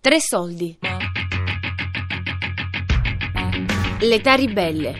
Tre 0.00 0.20
soldi. 0.20 0.78
L'età 4.00 4.34
ribelle 4.34 4.94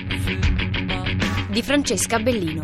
di 1.48 1.62
Francesca 1.62 2.18
Bellino. 2.18 2.62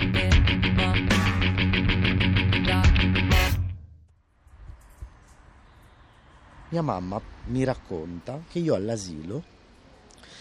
Mia 6.70 6.82
mamma 6.82 7.22
mi 7.46 7.62
racconta 7.62 8.42
che 8.50 8.58
io 8.58 8.74
all'asilo 8.74 9.44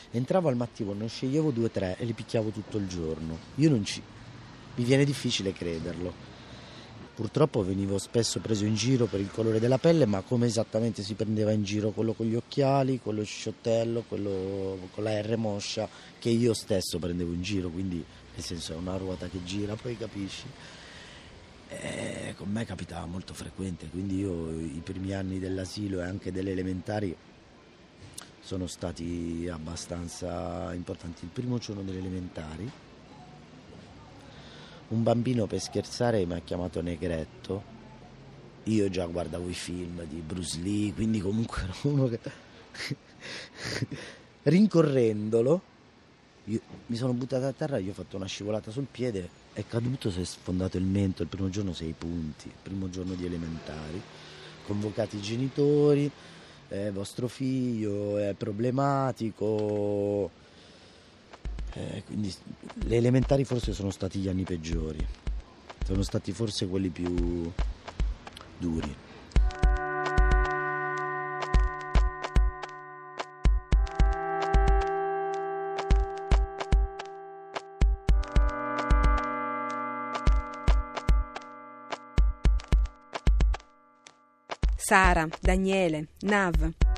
entravo 0.09 0.49
al 0.49 0.55
mattino, 0.55 0.93
ne 0.93 1.07
sceglievo 1.07 1.51
due 1.51 1.65
o 1.65 1.69
tre 1.69 1.95
e 1.99 2.05
li 2.05 2.13
picchiavo 2.13 2.49
tutto 2.49 2.77
il 2.77 2.87
giorno. 2.87 3.37
Io 3.55 3.69
non 3.69 3.85
ci... 3.85 4.01
mi 4.73 4.83
viene 4.83 5.05
difficile 5.05 5.53
crederlo. 5.53 6.32
Purtroppo 7.15 7.63
venivo 7.63 7.99
spesso 7.99 8.39
preso 8.39 8.65
in 8.65 8.73
giro 8.73 9.05
per 9.05 9.19
il 9.19 9.29
colore 9.29 9.59
della 9.59 9.77
pelle, 9.77 10.07
ma 10.07 10.21
come 10.21 10.47
esattamente 10.47 11.03
si 11.03 11.13
prendeva 11.13 11.51
in 11.51 11.63
giro 11.63 11.91
quello 11.91 12.13
con 12.13 12.25
gli 12.25 12.33
occhiali, 12.33 12.99
quello 12.99 13.23
sciottello, 13.23 14.03
quello 14.07 14.89
con 14.91 15.03
la 15.03 15.21
R 15.21 15.37
moscia, 15.37 15.87
che 16.17 16.29
io 16.29 16.55
stesso 16.55 16.97
prendevo 16.97 17.31
in 17.31 17.43
giro, 17.43 17.69
quindi 17.69 18.03
nel 18.33 18.43
senso 18.43 18.73
è 18.73 18.75
una 18.75 18.97
ruota 18.97 19.27
che 19.27 19.43
gira, 19.43 19.75
poi 19.75 19.95
capisci. 19.95 20.45
Eh, 21.69 22.33
con 22.35 22.49
me 22.49 22.65
capitava 22.65 23.05
molto 23.05 23.35
frequente, 23.35 23.89
quindi 23.89 24.19
io 24.19 24.49
i 24.49 24.81
primi 24.83 25.13
anni 25.13 25.37
dell'asilo 25.37 25.99
e 25.99 26.05
anche 26.05 26.31
delle 26.31 26.51
elementari 26.51 27.15
sono 28.39 28.65
stati 28.65 29.47
abbastanza 29.51 30.73
importanti. 30.73 31.25
Il 31.25 31.31
primo 31.31 31.59
giorno 31.59 31.83
delle 31.83 31.99
elementari 31.99 32.71
un 34.93 35.01
bambino 35.01 35.47
per 35.47 35.59
scherzare 35.59 36.23
mi 36.25 36.33
ha 36.33 36.39
chiamato 36.39 36.81
Negretto. 36.81 37.71
Io 38.65 38.89
già 38.89 39.05
guardavo 39.05 39.49
i 39.49 39.53
film 39.53 40.03
di 40.03 40.21
Bruce 40.21 40.59
Lee, 40.61 40.93
quindi 40.93 41.19
comunque 41.19 41.63
ero 41.63 41.73
uno 41.83 42.07
che... 42.07 42.19
Rincorrendolo, 44.43 45.61
io 46.45 46.61
mi 46.87 46.95
sono 46.95 47.13
buttato 47.13 47.45
a 47.45 47.51
terra, 47.51 47.79
gli 47.79 47.89
ho 47.89 47.93
fatto 47.93 48.17
una 48.17 48.25
scivolata 48.25 48.71
sul 48.71 48.87
piede, 48.89 49.29
è 49.53 49.65
caduto, 49.65 50.11
si 50.11 50.21
è 50.21 50.23
sfondato 50.23 50.77
il 50.77 50.83
mento, 50.83 51.23
il 51.23 51.29
primo 51.29 51.49
giorno 51.49 51.73
sei 51.73 51.93
punti, 51.97 52.47
il 52.47 52.53
primo 52.61 52.89
giorno 52.89 53.13
di 53.15 53.25
elementari, 53.25 54.01
convocati 54.65 55.17
i 55.17 55.21
genitori, 55.21 56.09
eh, 56.69 56.91
vostro 56.91 57.27
figlio 57.27 58.17
è 58.17 58.33
problematico, 58.33 60.29
eh, 61.73 62.03
quindi 62.05 62.33
le 62.85 62.95
elementari 62.95 63.43
forse 63.43 63.73
sono 63.73 63.89
stati 63.89 64.19
gli 64.19 64.29
anni 64.29 64.43
peggiori, 64.43 65.05
sono 65.85 66.03
stati 66.03 66.31
forse 66.31 66.67
quelli 66.67 66.89
più 66.89 67.51
duri. 68.57 68.95
Sara, 84.75 85.27
Daniele, 85.39 86.09
Nav. 86.19 86.92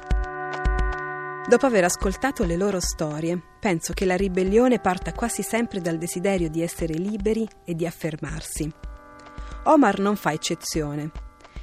Dopo 1.47 1.67
aver 1.67 1.83
ascoltato 1.83 2.43
le 2.43 2.55
loro 2.55 2.79
storie, 2.79 3.39
penso 3.59 3.93
che 3.93 4.05
la 4.05 4.15
ribellione 4.15 4.79
parta 4.79 5.13
quasi 5.13 5.43
sempre 5.43 5.79
dal 5.79 5.99
desiderio 5.99 6.49
di 6.49 6.63
essere 6.63 6.95
liberi 6.95 7.47
e 7.63 7.75
di 7.75 7.85
affermarsi. 7.85 8.67
Omar 9.65 9.99
non 9.99 10.15
fa 10.15 10.33
eccezione. 10.33 11.11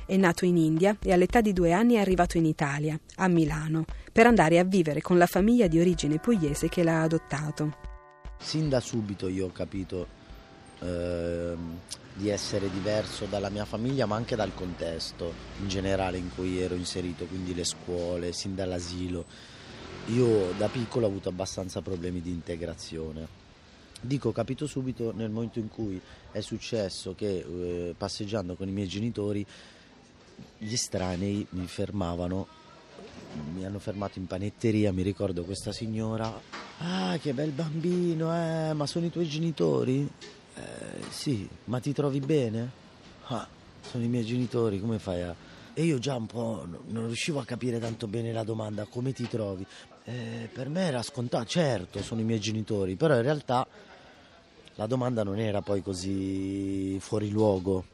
È 0.07 0.17
nato 0.17 0.45
in 0.45 0.57
India 0.57 0.97
e 1.03 1.13
all'età 1.13 1.41
di 1.41 1.53
due 1.53 1.73
anni 1.73 1.95
è 1.95 1.99
arrivato 1.99 2.39
in 2.39 2.45
Italia, 2.47 2.97
a 3.17 3.27
Milano, 3.27 3.85
per 4.13 4.29
andare 4.29 4.61
a 4.61 4.65
vivere 4.65 5.01
con 5.01 5.19
la 5.19 5.27
famiglia 5.27 5.67
di 5.67 5.81
origine 5.81 6.21
pugliese 6.21 6.69
che 6.69 6.85
l'ha 6.85 7.03
adottato. 7.03 7.77
Sin 8.39 8.69
da 8.69 8.79
subito 8.79 9.27
io 9.27 9.47
ho 9.47 9.53
capito 9.53 10.07
eh, 10.79 11.55
di 12.15 12.29
essere 12.29 12.71
diverso 12.71 13.25
dalla 13.25 13.49
mia 13.49 13.65
famiglia, 13.65 14.07
ma 14.07 14.15
anche 14.15 14.37
dal 14.37 14.55
contesto 14.55 15.33
in 15.61 15.67
generale 15.67 16.19
in 16.19 16.33
cui 16.33 16.61
ero 16.61 16.77
inserito, 16.77 17.25
quindi 17.25 17.53
le 17.53 17.65
scuole, 17.65 18.33
sin 18.33 18.55
dall'asilo 18.55 19.25
io 20.07 20.53
da 20.57 20.69
piccolo 20.69 21.07
ho 21.07 21.09
avuto 21.09 21.29
abbastanza 21.29 21.81
problemi 21.81 22.21
di 22.21 22.31
integrazione. 22.31 23.41
Dico, 24.01 24.31
ho 24.31 24.33
capito 24.33 24.67
subito 24.67 25.13
nel 25.15 25.31
momento 25.31 25.61
in 25.61 25.69
cui 25.69 26.01
è 26.33 26.41
successo 26.41 27.15
che 27.15 27.39
eh, 27.39 27.95
passeggiando 27.97 28.57
con 28.57 28.69
i 28.69 28.73
miei 28.73 28.89
genitori 28.89 29.47
gli 30.59 30.73
estranei 30.73 31.47
mi 31.51 31.67
fermavano, 31.67 32.47
mi 33.55 33.65
hanno 33.65 33.79
fermato 33.79 34.19
in 34.19 34.27
panetteria, 34.27 34.93
mi 34.93 35.03
ricordo 35.03 35.45
questa 35.45 35.71
signora, 35.71 36.41
ah 36.79 37.17
che 37.19 37.33
bel 37.33 37.51
bambino, 37.51 38.35
eh, 38.35 38.73
ma 38.73 38.87
sono 38.87 39.07
i 39.07 39.11
tuoi 39.11 39.29
genitori? 39.29 40.09
Eh, 40.55 41.03
sì, 41.11 41.49
ma 41.65 41.79
ti 41.79 41.93
trovi 41.93 42.21
bene? 42.21 42.71
Ah, 43.27 43.47
sono 43.81 44.05
i 44.05 44.09
miei 44.09 44.25
genitori, 44.25 44.81
come 44.81 44.99
fai 44.99 45.23
a... 45.23 45.35
E 45.75 45.85
io 45.85 45.99
già 45.99 46.17
un 46.17 46.27
po' 46.27 46.67
non 46.89 47.07
riuscivo 47.07 47.39
a 47.39 47.45
capire 47.45 47.79
tanto 47.79 48.07
bene 48.07 48.33
la 48.33 48.45
domanda, 48.45 48.85
come 48.85 49.13
ti 49.13 49.27
trovi? 49.27 49.65
Eh, 50.05 50.49
per 50.53 50.69
me 50.69 50.87
era 50.87 51.03
scontato, 51.03 51.45
certo, 51.45 52.03
sono 52.03 52.21
i 52.21 52.25
miei 52.25 52.41
genitori, 52.41 52.97
però 52.97 53.15
in 53.15 53.23
realtà 53.23 53.67
la 54.75 54.87
domanda 54.87 55.23
non 55.23 55.39
era 55.39 55.61
poi 55.61 55.83
così 55.83 56.99
fuori 57.01 57.31
luogo. 57.31 57.85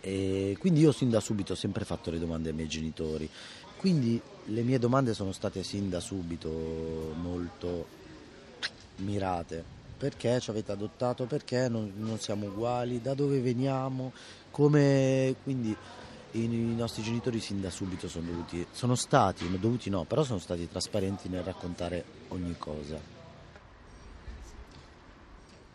E 0.00 0.56
quindi 0.58 0.80
io 0.80 0.92
sin 0.92 1.10
da 1.10 1.20
subito 1.20 1.52
ho 1.52 1.56
sempre 1.56 1.84
fatto 1.84 2.10
le 2.10 2.18
domande 2.18 2.50
ai 2.50 2.54
miei 2.54 2.68
genitori. 2.68 3.28
Quindi 3.76 4.20
le 4.46 4.62
mie 4.62 4.78
domande 4.78 5.12
sono 5.12 5.32
state 5.32 5.62
sin 5.62 5.90
da 5.90 6.00
subito 6.00 6.48
molto 7.20 7.86
mirate. 8.96 9.62
Perché 9.98 10.40
ci 10.40 10.50
avete 10.50 10.72
adottato? 10.72 11.24
Perché 11.24 11.68
non, 11.68 11.92
non 11.96 12.18
siamo 12.18 12.46
uguali? 12.46 13.02
Da 13.02 13.14
dove 13.14 13.40
veniamo? 13.40 14.12
Come... 14.50 15.34
Quindi 15.42 15.76
i, 16.44 16.74
nostri 16.74 17.02
genitori 17.02 17.40
sin 17.40 17.60
da 17.60 17.70
subito 17.70 18.08
sono 18.08 18.26
dovuti, 18.26 18.66
sono 18.70 18.94
stati, 18.94 19.48
dovuti 19.58 19.90
no, 19.90 20.04
però 20.04 20.22
sono 20.22 20.38
stati 20.38 20.68
trasparenti 20.68 21.28
nel 21.28 21.42
raccontare 21.42 22.04
ogni 22.28 22.54
cosa. 22.58 22.98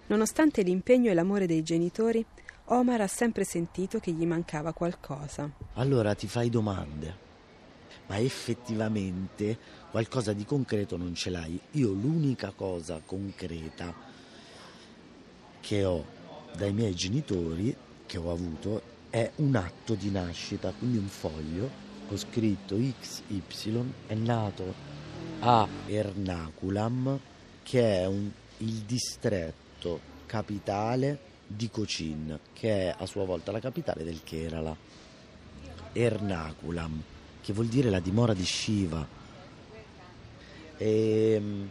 Nonostante 0.07 0.61
l'impegno 0.61 1.09
e 1.09 1.13
l'amore 1.13 1.45
dei 1.45 1.63
genitori, 1.63 2.25
Omar 2.65 3.01
ha 3.01 3.07
sempre 3.07 3.43
sentito 3.43 3.99
che 3.99 4.11
gli 4.11 4.25
mancava 4.25 4.73
qualcosa. 4.73 5.49
Allora 5.73 6.13
ti 6.15 6.27
fai 6.27 6.49
domande, 6.49 7.15
ma 8.07 8.17
effettivamente 8.17 9.57
qualcosa 9.89 10.33
di 10.33 10.45
concreto 10.45 10.97
non 10.97 11.15
ce 11.15 11.29
l'hai. 11.29 11.59
Io 11.71 11.91
l'unica 11.91 12.51
cosa 12.51 13.01
concreta 13.05 13.93
che 15.61 15.85
ho 15.85 16.05
dai 16.55 16.73
miei 16.73 16.93
genitori, 16.93 17.75
che 18.05 18.17
ho 18.17 18.31
avuto, 18.31 18.90
è 19.11 19.29
un 19.35 19.55
atto 19.57 19.93
di 19.93 20.09
nascita, 20.09 20.71
quindi 20.71 20.97
un 20.97 21.07
foglio, 21.07 21.69
ho 22.07 22.15
scritto 22.15 22.77
XY, 22.77 23.93
è 24.07 24.13
nato 24.13 24.73
a 25.41 25.67
Ernaculam, 25.85 27.19
che 27.61 27.99
è 27.99 28.07
un, 28.07 28.31
il 28.59 28.73
distretto 28.85 29.99
capitale 30.25 31.19
di 31.45 31.69
Cochin, 31.69 32.39
che 32.53 32.87
è 32.87 32.95
a 32.97 33.05
sua 33.05 33.25
volta 33.25 33.51
la 33.51 33.59
capitale 33.59 34.05
del 34.05 34.23
Kerala. 34.23 34.75
Ernaculam, 35.91 37.03
che 37.41 37.51
vuol 37.51 37.67
dire 37.67 37.89
la 37.89 37.99
dimora 37.99 38.33
di 38.33 38.45
Shiva. 38.45 39.05
E, 40.77 41.31
ehm, 41.33 41.69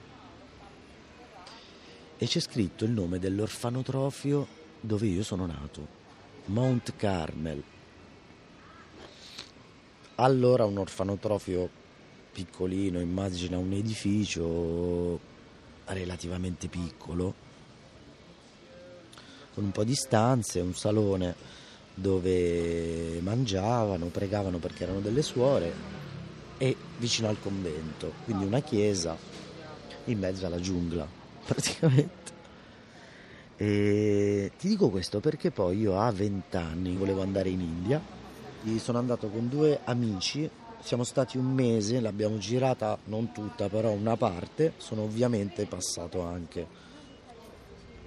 e 2.19 2.27
c'è 2.27 2.41
scritto 2.41 2.85
il 2.85 2.91
nome 2.91 3.19
dell'orfanotrofio 3.19 4.47
dove 4.79 5.07
io 5.07 5.23
sono 5.23 5.47
nato. 5.47 6.00
Mount 6.51 6.97
Carmel. 6.97 7.63
Allora 10.17 10.65
un 10.65 10.79
orfanotrofio 10.79 11.71
piccolino, 12.33 12.99
immagina 12.99 13.57
un 13.57 13.73
edificio 13.73 15.19
relativamente 15.85 16.67
piccolo, 16.67 17.35
con 19.55 19.63
un 19.63 19.71
po' 19.71 19.85
di 19.85 19.95
stanze, 19.95 20.59
un 20.59 20.75
salone 20.75 21.37
dove 21.95 23.21
mangiavano, 23.21 24.07
pregavano 24.07 24.59
perché 24.59 24.83
erano 24.83 25.01
delle 25.01 25.23
suore 25.23 25.73
e 26.59 26.77
vicino 26.99 27.29
al 27.29 27.41
convento, 27.41 28.13
quindi 28.25 28.45
una 28.45 28.61
chiesa 28.61 29.17
in 30.07 30.19
mezzo 30.19 30.47
alla 30.47 30.61
giungla 30.61 31.07
praticamente. 31.47 32.40
E 33.63 34.53
ti 34.57 34.69
dico 34.69 34.89
questo 34.89 35.21
perché 35.21 35.51
poi 35.51 35.81
io 35.81 36.01
a 36.01 36.11
20 36.11 36.57
anni 36.57 36.97
volevo 36.97 37.21
andare 37.21 37.51
in 37.51 37.61
India, 37.61 38.01
sono 38.79 38.97
andato 38.97 39.29
con 39.29 39.51
due 39.51 39.81
amici, 39.85 40.49
siamo 40.81 41.05
stati 41.05 41.37
un 41.37 41.53
mese, 41.53 42.01
l'abbiamo 42.01 42.39
girata 42.39 42.97
non 43.05 43.33
tutta, 43.33 43.69
però 43.69 43.91
una 43.91 44.17
parte, 44.17 44.73
sono 44.79 45.03
ovviamente 45.03 45.67
passato 45.67 46.23
anche 46.23 46.67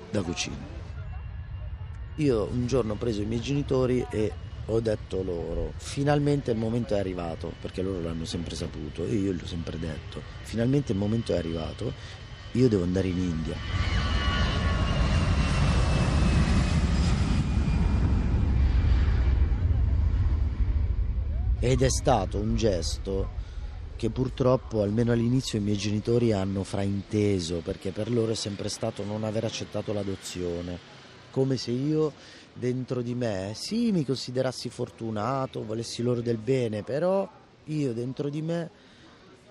da 0.10 0.24
cucina. 0.24 0.56
Io 2.16 2.50
un 2.52 2.66
giorno 2.66 2.94
ho 2.94 2.98
preso 2.98 3.22
i 3.22 3.26
miei 3.26 3.42
genitori 3.42 4.04
e 4.10 4.32
ho 4.66 4.80
detto 4.80 5.22
loro, 5.22 5.74
finalmente 5.76 6.50
il 6.50 6.58
momento 6.58 6.96
è 6.96 6.98
arrivato, 6.98 7.54
perché 7.62 7.84
loro 7.84 8.02
l'hanno 8.02 8.26
sempre 8.26 8.56
saputo 8.56 9.06
e 9.06 9.14
io 9.14 9.32
l'ho 9.32 9.46
sempre 9.46 9.78
detto, 9.78 10.20
finalmente 10.42 10.94
il 10.94 10.98
momento 10.98 11.32
è 11.32 11.38
arrivato, 11.38 11.94
io 12.54 12.68
devo 12.68 12.82
andare 12.82 13.08
in 13.08 13.20
India. 13.20 14.13
Ed 21.64 21.82
è 21.82 21.90
stato 21.90 22.40
un 22.40 22.58
gesto 22.58 23.30
che 23.96 24.10
purtroppo 24.10 24.82
almeno 24.82 25.14
all'inizio 25.14 25.60
i 25.60 25.62
miei 25.62 25.78
genitori 25.78 26.34
hanno 26.34 26.66
frainteso 26.66 27.62
perché 27.64 27.92
per 27.92 28.12
loro 28.12 28.34
è 28.34 28.36
sempre 28.36 28.68
stato 28.68 29.06
non 29.06 29.24
aver 29.24 29.46
accettato 29.46 29.94
l'adozione, 29.94 30.78
come 31.32 31.56
se 31.56 31.72
io 31.72 32.12
dentro 32.52 33.02
di 33.02 33.16
me, 33.16 33.54
sì, 33.56 33.94
mi 33.94 34.04
considerassi 34.04 34.68
fortunato, 34.68 35.64
volessi 35.64 36.02
loro 36.02 36.20
del 36.20 36.36
bene, 36.36 36.84
però 36.84 37.26
io 37.64 37.94
dentro 37.94 38.28
di 38.28 38.42
me 38.42 38.70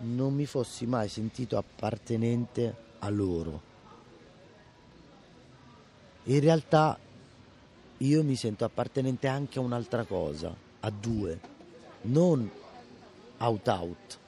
non 0.00 0.34
mi 0.34 0.44
fossi 0.44 0.84
mai 0.84 1.08
sentito 1.08 1.56
appartenente 1.56 2.76
a 2.98 3.08
loro. 3.08 3.62
In 6.24 6.40
realtà 6.40 6.98
io 7.96 8.22
mi 8.22 8.36
sento 8.36 8.66
appartenente 8.66 9.28
anche 9.28 9.58
a 9.58 9.62
un'altra 9.62 10.04
cosa, 10.04 10.54
a 10.80 10.90
due, 10.90 11.40
non 12.02 12.50
out 13.38 13.68
out. 13.68 14.18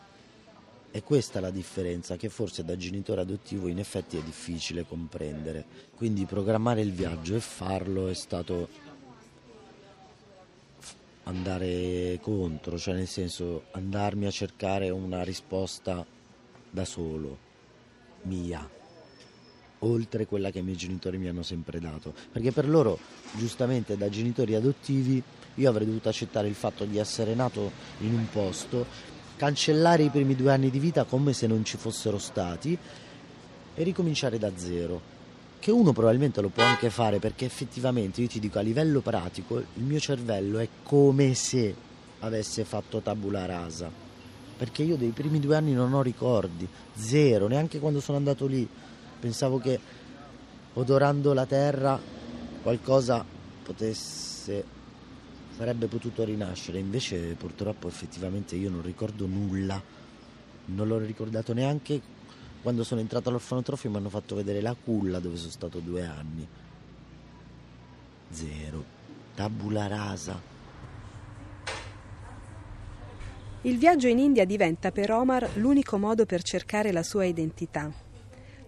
E 0.91 1.03
questa 1.03 1.39
è 1.39 1.43
la 1.43 1.51
differenza 1.51 2.17
che 2.17 2.29
forse 2.29 2.65
da 2.65 2.77
genitore 2.77 3.23
adottivo 3.23 3.67
in 3.67 3.81
effetti 3.81 4.17
è 4.17 4.23
difficile 4.23 4.87
comprendere. 4.87 5.65
Quindi 5.97 6.25
programmare 6.25 6.83
il 6.83 6.93
viaggio 6.93 7.35
e 7.35 7.41
farlo 7.41 8.09
è 8.09 8.15
stato 8.15 8.69
andare 11.25 12.19
contro, 12.21 12.79
cioè 12.79 12.95
nel 12.95 13.09
senso 13.09 13.65
andarmi 13.73 14.27
a 14.27 14.31
cercare 14.31 14.91
una 14.91 15.23
risposta 15.23 16.05
da 16.71 16.85
solo, 16.85 17.39
mia, 18.23 18.69
oltre 19.85 20.27
quella 20.27 20.51
che 20.51 20.59
i 20.59 20.63
miei 20.63 20.77
genitori 20.77 21.19
mi 21.19 21.29
hanno 21.29 21.43
sempre 21.43 21.81
dato. 21.81 22.13
Perché 22.33 22.53
per 22.53 22.69
loro, 22.69 22.99
giustamente 23.37 23.97
da 23.97 24.09
genitori 24.09 24.55
adottivi, 24.55 25.23
io 25.55 25.71
avrei 25.71 25.87
dovuto 25.87 26.09
accettare 26.09 26.49
il 26.49 26.55
fatto 26.55 26.85
di 26.85 26.99
essere 26.99 27.35
nato 27.35 27.71
in 28.01 28.13
un 28.13 28.27
posto 28.31 29.13
cancellare 29.37 30.05
i 30.05 30.11
primi 30.11 30.37
due 30.37 30.53
anni 30.53 30.71
di 30.71 30.79
vita 30.79 31.05
come 31.05 31.33
se 31.33 31.47
non 31.47 31.65
ci 31.65 31.77
fossero 31.77 32.19
stati 32.19 32.77
e 33.75 33.83
ricominciare 33.83 34.39
da 34.39 34.51
zero. 34.55 35.13
Che 35.59 35.71
uno 35.71 35.93
probabilmente 35.93 36.41
lo 36.41 36.49
può 36.49 36.63
anche 36.63 36.91
fare 36.91 37.19
perché 37.19 37.47
effettivamente 37.47 38.21
io 38.21 38.29
ti 38.29 38.39
dico 38.39 38.59
a 38.59 38.63
livello 38.63 39.01
pratico 39.01 39.59
il 39.59 39.83
mio 39.83 39.99
cervello 39.99 40.59
è 40.59 40.69
come 40.83 41.35
se 41.35 41.75
avesse 42.21 42.65
fatto 42.65 43.01
tabula 43.01 43.47
rasa. 43.47 43.91
Perché 44.57 44.83
io 44.83 44.97
dei 44.97 45.11
primi 45.11 45.41
due 45.41 45.57
anni 45.57 45.73
non 45.73 45.93
ho 45.95 46.03
ricordi, 46.03 46.69
zero, 46.95 47.49
neanche 47.49 47.81
quando 47.81 48.01
sono 48.01 48.19
andato 48.19 48.47
lì. 48.47 48.69
Pensavo 49.25 49.59
che 49.59 49.81
odorando 50.75 51.33
la 51.33 51.47
terra 51.47 51.99
qualcosa 52.61 53.25
potesse 53.63 54.65
sarebbe 55.57 55.87
potuto 55.87 56.25
rinascere, 56.25 56.79
invece 56.79 57.33
purtroppo 57.33 57.89
effettivamente 57.89 58.55
io 58.55 58.69
non 58.69 58.83
ricordo 58.83 59.25
nulla, 59.25 59.81
non 60.67 60.87
l'ho 60.87 60.99
ricordato 60.99 61.55
neanche 61.55 62.03
quando 62.61 62.85
sono 62.85 63.01
entrato 63.01 63.31
all'orfanotrofio 63.31 63.89
mi 63.89 63.97
hanno 63.97 64.11
fatto 64.11 64.35
vedere 64.35 64.61
la 64.61 64.75
culla 64.75 65.21
dove 65.21 65.39
sono 65.39 65.51
stato 65.51 65.79
due 65.79 66.05
anni. 66.05 66.47
Zero. 68.29 68.85
Tabula 69.35 69.87
rasa. 69.87 70.39
Il 73.63 73.79
viaggio 73.79 74.07
in 74.07 74.19
India 74.19 74.45
diventa 74.45 74.93
per 74.93 75.11
Omar 75.11 75.53
l'unico 75.55 75.97
modo 75.97 76.27
per 76.27 76.43
cercare 76.43 76.93
la 76.93 77.03
sua 77.03 77.25
identità, 77.25 78.04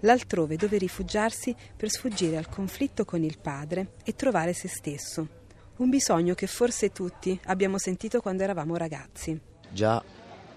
l'altrove 0.01 0.57
dove 0.57 0.79
rifugiarsi 0.79 1.55
per 1.77 1.91
sfuggire 1.91 2.37
al 2.37 2.49
conflitto 2.49 3.05
con 3.05 3.23
il 3.23 3.39
padre 3.39 3.95
e 4.05 4.15
trovare 4.15 4.53
se 4.53 4.69
stesso. 4.69 5.29
Un 5.77 5.91
bisogno 5.91 6.35
che 6.35 6.47
forse 6.47 6.91
tutti 6.91 7.39
abbiamo 7.45 7.79
sentito 7.79 8.21
quando 8.21 8.43
eravamo 8.43 8.77
ragazzi. 8.77 9.39
Già 9.71 10.03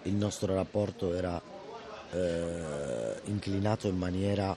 il 0.04 0.14
nostro 0.14 0.56
rapporto 0.56 1.14
era 1.14 1.42
eh, 2.12 3.20
inclinato 3.26 3.88
in 3.88 3.98
maniera 3.98 4.56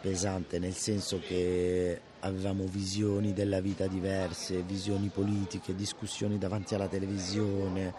pesante, 0.00 0.58
nel 0.58 0.74
senso 0.74 1.20
che 1.20 2.00
avevamo 2.20 2.64
visioni 2.66 3.32
della 3.32 3.60
vita 3.60 3.86
diverse, 3.86 4.62
visioni 4.62 5.08
politiche, 5.08 5.74
discussioni 5.74 6.38
davanti 6.38 6.74
alla 6.74 6.88
televisione, 6.88 7.94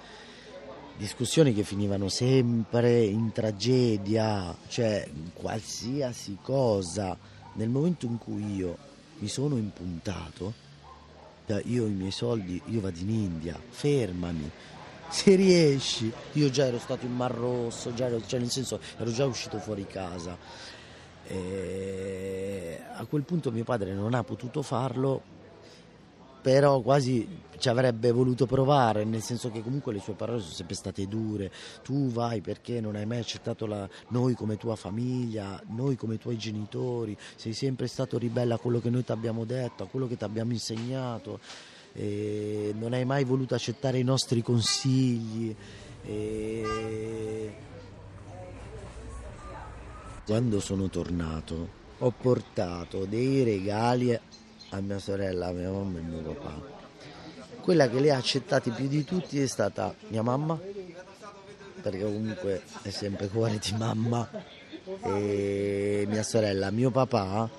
discussioni 1.02 1.52
che 1.52 1.64
finivano 1.64 2.10
sempre 2.10 3.02
in 3.02 3.32
tragedia, 3.32 4.56
cioè 4.68 5.10
qualsiasi 5.34 6.38
cosa. 6.44 7.18
Nel 7.54 7.70
momento 7.70 8.06
in 8.06 8.20
cui 8.20 8.56
io 8.56 8.78
mi 9.18 9.28
sono 9.28 9.58
impuntato, 9.58 10.54
io 11.64 11.88
i 11.88 11.92
miei 11.92 12.12
soldi, 12.12 12.62
io 12.68 12.82
vado 12.82 13.00
in 13.00 13.10
India, 13.10 13.60
fermami. 13.68 14.50
Se 15.10 15.34
riesci, 15.36 16.14
io 16.34 16.50
già 16.52 16.68
ero 16.68 16.78
stato 16.78 17.08
in 17.08 17.16
Mar 17.16 17.32
Rosso, 17.32 17.92
ero, 17.96 18.22
cioè 18.24 18.40
nel 18.40 18.52
senso 18.52 18.80
ero 18.98 19.12
già 19.12 19.26
uscito 19.26 19.58
fuori 19.58 19.88
casa. 19.88 20.38
E 21.26 22.80
a 22.94 23.04
quel 23.06 23.24
punto 23.24 23.52
mio 23.52 23.64
padre 23.64 23.94
non 23.94 24.14
ha 24.14 24.24
potuto 24.24 24.62
farlo 24.62 25.40
però 26.42 26.82
quasi 26.82 27.40
ci 27.58 27.70
avrebbe 27.70 28.12
voluto 28.12 28.48
provare, 28.48 29.04
nel 29.04 29.22
senso 29.22 29.52
che 29.52 29.62
comunque 29.62 29.94
le 29.94 30.00
sue 30.00 30.14
parole 30.14 30.40
sono 30.40 30.54
sempre 30.54 30.76
state 30.76 31.08
dure. 31.08 31.52
Tu 31.84 32.10
vai 32.10 32.42
perché 32.42 32.82
non 32.82 32.96
hai 32.96 33.06
mai 33.06 33.20
accettato 33.20 33.68
la, 33.68 33.88
noi 34.10 34.34
come 34.34 34.58
tua 34.58 34.76
famiglia, 34.76 35.62
noi 35.68 35.96
come 35.96 36.18
tuoi 36.18 36.38
genitori, 36.38 37.16
sei 37.36 37.54
sempre 37.54 37.86
stato 37.86 38.18
ribelle 38.18 38.56
a 38.56 38.58
quello 38.58 38.80
che 38.80 38.90
noi 38.90 39.04
ti 39.04 39.12
abbiamo 39.12 39.46
detto, 39.46 39.84
a 39.84 39.88
quello 39.88 40.08
che 40.08 40.18
ti 40.18 40.24
abbiamo 40.24 40.52
insegnato, 40.54 41.40
non 41.94 42.94
hai 42.94 43.06
mai 43.06 43.24
voluto 43.26 43.54
accettare 43.54 44.00
i 44.00 44.04
nostri 44.04 44.42
consigli. 44.42 45.56
E... 46.04 47.54
Quando 50.26 50.60
sono 50.60 50.90
tornato 50.90 51.80
ho 52.00 52.12
portato 52.12 53.06
dei 53.06 53.44
regali 53.44 54.18
a 54.72 54.82
mia 54.82 55.00
sorella, 55.00 55.48
a 55.48 55.52
mia 55.52 55.70
mamma 55.70 56.00
e 56.00 56.02
a 56.02 56.06
mio 56.06 56.22
papà. 56.34 56.80
Quella 57.62 57.90
che 57.90 58.00
li 58.00 58.10
ha 58.10 58.18
accettati 58.18 58.72
più 58.72 58.88
di 58.88 59.04
tutti 59.04 59.40
è 59.40 59.48
stata 59.48 59.94
mia 60.08 60.22
mamma, 60.22 60.60
perché 61.82 62.04
comunque 62.04 62.64
è 62.82 62.90
sempre 62.90 63.28
cuore 63.28 63.60
di 63.60 63.76
mamma, 63.78 64.30
e 65.04 66.06
mia 66.08 66.24
sorella. 66.24 66.72
Mio 66.72 66.90
papà 66.90 67.50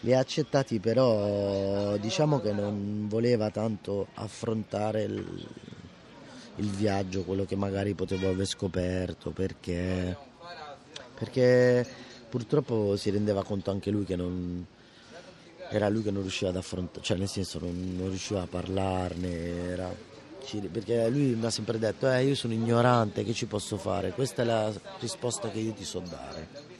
li 0.00 0.12
ha 0.12 0.18
accettati 0.18 0.80
però 0.80 1.96
diciamo 1.96 2.40
che 2.40 2.52
non 2.52 3.06
voleva 3.08 3.50
tanto 3.50 4.08
affrontare 4.14 5.04
il, 5.04 5.48
il 6.56 6.70
viaggio, 6.70 7.22
quello 7.22 7.44
che 7.44 7.56
magari 7.56 7.94
potevo 7.94 8.28
aver 8.28 8.46
scoperto, 8.46 9.30
perché, 9.30 10.16
perché 11.14 11.86
purtroppo 12.28 12.96
si 12.96 13.10
rendeva 13.10 13.44
conto 13.44 13.70
anche 13.70 13.90
lui 13.90 14.04
che 14.04 14.16
non, 14.16 14.66
era 15.72 15.88
lui 15.88 16.02
che 16.02 16.10
non 16.10 16.20
riusciva 16.20 16.50
ad 16.50 16.56
affrontare, 16.56 17.02
cioè 17.02 17.16
nel 17.16 17.28
senso 17.28 17.58
non, 17.58 17.96
non 17.96 18.08
riusciva 18.08 18.42
a 18.42 18.46
parlarne, 18.46 19.70
era, 19.70 19.94
perché 20.70 21.08
lui 21.08 21.34
mi 21.34 21.46
ha 21.46 21.50
sempre 21.50 21.78
detto 21.78 22.10
eh, 22.10 22.24
io 22.24 22.34
sono 22.34 22.52
ignorante, 22.52 23.24
che 23.24 23.32
ci 23.32 23.46
posso 23.46 23.78
fare? 23.78 24.10
Questa 24.10 24.42
è 24.42 24.44
la 24.44 24.72
risposta 25.00 25.50
che 25.50 25.58
io 25.58 25.72
ti 25.72 25.84
so 25.84 26.00
dare. 26.00 26.70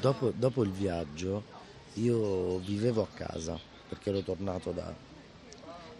Dopo, 0.00 0.32
dopo 0.34 0.62
il 0.62 0.70
viaggio 0.70 1.42
io 1.94 2.58
vivevo 2.58 3.02
a 3.02 3.08
casa 3.12 3.58
perché 3.88 4.10
ero 4.10 4.20
tornato 4.20 4.70
da... 4.70 4.94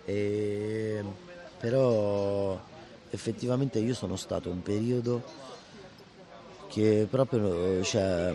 E, 0.05 1.05
però 1.59 2.61
effettivamente 3.11 3.79
io 3.79 3.95
sono 3.95 4.17
stato 4.17 4.49
un 4.49 4.63
periodo 4.63 5.23
che 6.73 7.07
proprio 7.09 7.83
cioè, 7.85 8.35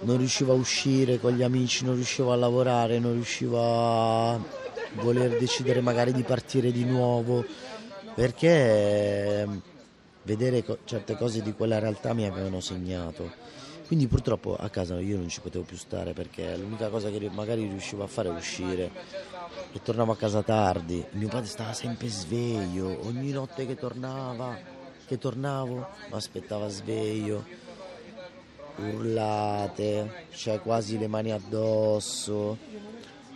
non 0.00 0.16
riuscivo 0.16 0.52
a 0.52 0.56
uscire 0.56 1.20
con 1.20 1.32
gli 1.32 1.42
amici, 1.42 1.84
non 1.84 1.94
riuscivo 1.94 2.32
a 2.32 2.36
lavorare, 2.36 2.98
non 2.98 3.12
riuscivo 3.12 3.58
a 3.60 4.40
voler 4.94 5.38
decidere 5.38 5.82
magari 5.82 6.14
di 6.14 6.22
partire 6.22 6.72
di 6.72 6.84
nuovo, 6.84 7.44
perché 8.14 9.46
vedere 10.22 10.64
certe 10.84 11.16
cose 11.16 11.42
di 11.42 11.52
quella 11.52 11.78
realtà 11.78 12.14
mi 12.14 12.24
avevano 12.24 12.60
segnato. 12.60 13.30
Quindi 13.86 14.06
purtroppo 14.08 14.56
a 14.56 14.70
casa 14.70 14.98
io 14.98 15.18
non 15.18 15.28
ci 15.28 15.40
potevo 15.40 15.64
più 15.64 15.76
stare 15.76 16.14
perché 16.14 16.56
l'unica 16.56 16.88
cosa 16.88 17.10
che 17.10 17.30
magari 17.30 17.68
riuscivo 17.68 18.04
a 18.04 18.06
fare 18.08 18.30
è 18.30 18.32
uscire 18.32 18.90
e 19.70 19.82
tornavo 19.82 20.12
a 20.12 20.16
casa 20.16 20.42
tardi. 20.42 21.04
Mio 21.10 21.28
padre 21.28 21.46
stava 21.46 21.74
sempre 21.74 22.08
sveglio, 22.08 23.06
ogni 23.06 23.32
notte 23.32 23.66
che 23.66 23.76
tornava 23.76 24.75
che 25.06 25.18
tornavo, 25.18 25.86
mi 26.08 26.16
aspettava 26.16 26.68
sveglio, 26.68 27.44
urlate, 28.76 30.10
cioè 30.32 30.60
quasi 30.60 30.98
le 30.98 31.06
mani 31.06 31.32
addosso. 31.32 32.58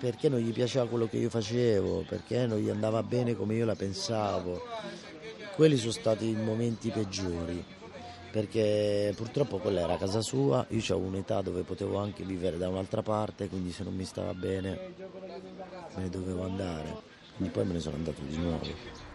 perché 0.01 0.31
non 0.31 0.39
gli 0.39 0.53
piaceva 0.53 0.87
quello 0.87 1.07
che 1.07 1.19
io 1.19 1.29
facevo, 1.29 2.05
perché 2.09 2.47
non 2.47 2.59
gli 2.59 2.71
andava 2.71 3.03
bene 3.03 3.37
come 3.37 3.55
io 3.55 3.67
la 3.67 3.75
pensavo. 3.75 4.59
Quelli 5.55 5.77
sono 5.77 5.93
stati 5.93 6.27
i 6.31 6.35
momenti 6.35 6.89
peggiori, 6.89 7.63
perché 8.31 9.13
purtroppo 9.15 9.59
quella 9.59 9.83
era 9.83 9.99
casa 9.99 10.23
sua, 10.23 10.65
io 10.71 10.81
avevo 10.81 11.07
un'età 11.07 11.43
dove 11.43 11.63
potevo 11.63 11.99
anche 11.99 12.25
vivere 12.25 12.57
da 12.57 12.71
un'altra 12.71 13.03
parte, 13.03 13.49
quindi 13.49 13.73
se 13.73 13.85
non 13.85 13.95
mi 13.95 14.05
stava 14.07 14.33
bene 14.33 14.79
me 15.95 16.03
ne 16.03 16.09
dovevo 16.09 16.45
andare, 16.45 16.97
quindi 17.37 17.53
poi 17.53 17.67
me 17.67 17.73
ne 17.75 17.81
sono 17.81 17.97
andato 17.97 18.23
di 18.23 18.37
nuovo. 18.39 19.10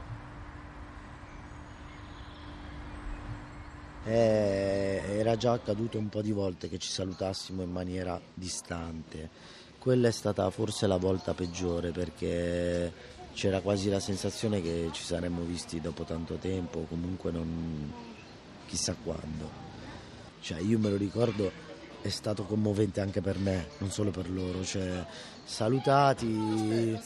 Eh, 4.07 5.01
era 5.17 5.35
già 5.35 5.53
accaduto 5.53 5.97
un 5.97 6.09
po' 6.09 6.21
di 6.21 6.31
volte 6.31 6.69
che 6.69 6.77
ci 6.77 6.89
salutassimo 6.89 7.63
in 7.63 7.71
maniera 7.71 8.21
distante. 8.35 9.29
Quella 9.79 10.07
è 10.09 10.11
stata 10.11 10.47
forse 10.51 10.85
la 10.85 10.97
volta 10.97 11.33
peggiore 11.33 11.89
perché 11.91 12.91
c'era 13.33 13.61
quasi 13.61 13.89
la 13.89 13.99
sensazione 13.99 14.61
che 14.61 14.89
ci 14.91 15.03
saremmo 15.03 15.41
visti 15.41 15.81
dopo 15.81 16.03
tanto 16.03 16.35
tempo, 16.35 16.85
comunque 16.87 17.31
non 17.31 17.91
chissà 18.67 18.95
quando. 19.03 19.63
Cioè, 20.39 20.59
io 20.59 20.77
me 20.77 20.89
lo 20.89 20.97
ricordo, 20.97 21.51
è 22.01 22.09
stato 22.09 22.43
commovente 22.43 23.01
anche 23.01 23.21
per 23.21 23.39
me, 23.39 23.69
non 23.79 23.89
solo 23.89 24.11
per 24.11 24.29
loro. 24.29 24.63
Cioè, 24.63 25.03
salutati 25.43 26.99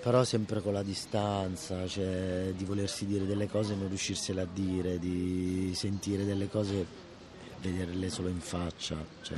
però 0.00 0.24
sempre 0.24 0.62
con 0.62 0.72
la 0.72 0.82
distanza, 0.82 1.86
cioè 1.86 2.52
di 2.56 2.64
volersi 2.64 3.04
dire 3.06 3.26
delle 3.26 3.48
cose 3.48 3.74
e 3.74 3.76
non 3.76 3.88
riuscirsele 3.88 4.40
a 4.40 4.46
dire, 4.50 4.98
di 4.98 5.72
sentire 5.74 6.24
delle 6.24 6.48
cose 6.48 6.74
e 6.74 6.86
vederle 7.60 8.08
solo 8.08 8.28
in 8.28 8.40
faccia. 8.40 8.96
Cioè. 9.20 9.36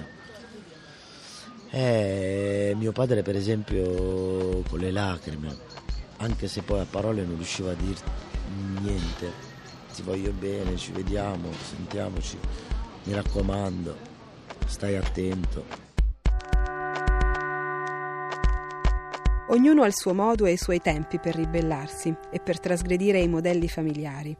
Eh, 1.70 2.74
mio 2.76 2.92
padre 2.92 3.22
per 3.22 3.34
esempio 3.34 4.62
con 4.68 4.78
le 4.78 4.92
lacrime, 4.92 5.56
anche 6.18 6.46
se 6.46 6.62
poi 6.62 6.80
a 6.80 6.86
parole 6.88 7.24
non 7.24 7.36
riusciva 7.36 7.72
a 7.72 7.74
dire 7.74 8.00
niente, 8.80 9.30
ti 9.94 10.02
voglio 10.02 10.32
bene, 10.32 10.76
ci 10.76 10.92
vediamo, 10.92 11.50
sentiamoci, 11.52 12.38
mi 13.04 13.14
raccomando, 13.14 13.96
stai 14.66 14.96
attento. 14.96 15.91
Ognuno 19.48 19.82
ha 19.82 19.86
il 19.86 19.94
suo 19.94 20.14
modo 20.14 20.46
e 20.46 20.52
i 20.52 20.56
suoi 20.56 20.80
tempi 20.80 21.18
per 21.18 21.34
ribellarsi 21.34 22.14
e 22.30 22.38
per 22.38 22.60
trasgredire 22.60 23.18
i 23.18 23.28
modelli 23.28 23.68
familiari, 23.68 24.36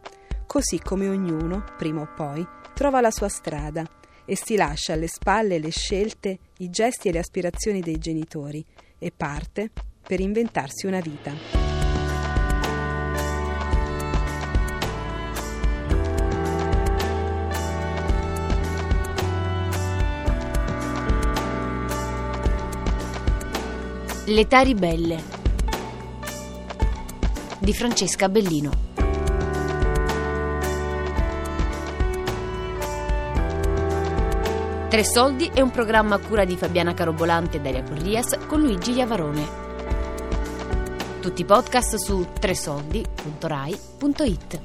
così 0.46 0.78
come 0.78 1.08
ognuno, 1.08 1.64
prima 1.76 2.02
o 2.02 2.08
poi, 2.14 2.46
trova 2.72 3.00
la 3.00 3.10
sua 3.10 3.28
strada 3.28 3.84
e 4.24 4.36
si 4.36 4.54
lascia 4.54 4.92
alle 4.92 5.08
spalle 5.08 5.58
le 5.58 5.70
scelte, 5.70 6.38
i 6.58 6.70
gesti 6.70 7.08
e 7.08 7.12
le 7.12 7.18
aspirazioni 7.18 7.80
dei 7.80 7.98
genitori 7.98 8.64
e 8.98 9.12
parte 9.14 9.70
per 10.00 10.20
inventarsi 10.20 10.86
una 10.86 11.00
vita. 11.00 11.61
L'età 24.32 24.60
ribelle 24.60 25.22
di 27.58 27.74
Francesca 27.74 28.30
Bellino. 28.30 28.70
Tre 34.88 35.04
soldi 35.04 35.50
è 35.52 35.60
un 35.60 35.70
programma 35.70 36.14
a 36.14 36.18
cura 36.18 36.46
di 36.46 36.56
Fabiana 36.56 36.94
Carobolante 36.94 37.58
e 37.58 37.60
Daria 37.60 37.82
Corrias 37.82 38.38
con 38.46 38.62
Luigi 38.62 38.92
Iavarone. 38.92 39.46
Tutti 41.20 41.42
i 41.42 41.44
podcast 41.44 41.96
su 41.96 42.26
tresoldi.rai.it. 42.40 44.60